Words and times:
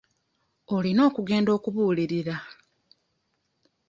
Olina 0.75 1.01
okugenda 1.09 1.51
okubuulirira. 1.57 2.35